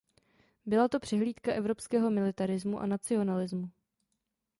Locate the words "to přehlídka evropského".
0.87-2.11